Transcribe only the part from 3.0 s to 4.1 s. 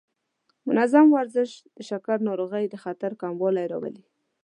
کموالی راولي.